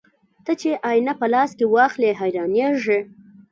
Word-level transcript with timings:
ته 0.45 0.51
چې 0.61 0.69
آيينه 0.89 1.13
په 1.19 1.25
لاس 1.33 1.51
کې 1.57 1.65
واخلې 1.75 2.09
حيرانېږې 2.19 2.99